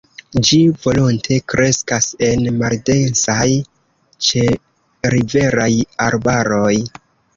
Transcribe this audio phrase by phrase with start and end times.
[0.47, 3.45] Ĝi volonte kreskas en maldensaj
[4.29, 5.71] ĉeriveraj
[6.11, 6.77] arbaroj.